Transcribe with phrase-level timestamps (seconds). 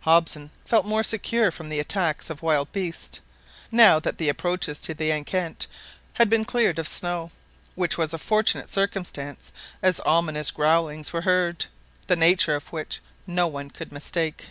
[0.00, 3.20] Hobson felt more secure from the attacks of wild beasts,
[3.70, 5.66] now that the approaches to the enceinte
[6.14, 7.30] had been cleared of snow,
[7.74, 9.52] which was a fortunate circumstance,
[9.82, 11.66] as ominous growlings were heard,
[12.06, 14.48] the nature of which no one could mistake.